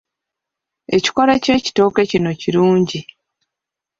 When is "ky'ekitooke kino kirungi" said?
1.43-2.99